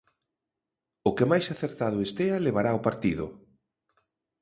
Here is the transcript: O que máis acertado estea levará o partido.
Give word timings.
O 1.09 1.11
que 1.17 1.25
máis 1.31 1.45
acertado 1.53 2.03
estea 2.07 2.43
levará 2.47 2.71
o 2.79 2.83
partido. 2.87 3.25